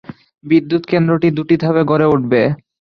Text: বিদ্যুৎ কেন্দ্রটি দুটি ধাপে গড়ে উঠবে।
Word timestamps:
বিদ্যুৎ 0.43 0.83
কেন্দ্রটি 0.91 1.27
দুটি 1.37 1.55
ধাপে 1.63 1.83
গড়ে 1.91 2.07
উঠবে। 2.13 2.41